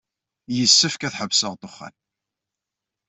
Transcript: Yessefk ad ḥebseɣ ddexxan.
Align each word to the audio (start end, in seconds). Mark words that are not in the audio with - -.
Yessefk 0.55 1.01
ad 1.07 1.15
ḥebseɣ 1.19 1.53
ddexxan. 1.55 1.95